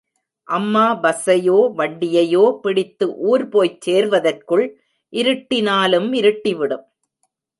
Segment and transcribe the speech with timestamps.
[0.47, 4.65] அம்மா பஸ்ஸையோ வண்டியையோ பிடித்து ஊர் போய்ச் சேர்வதற்குள்
[5.13, 6.85] இருட்டினாலும் இருட்டிவிடும்.